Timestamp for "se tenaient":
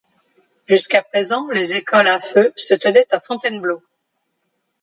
2.55-3.13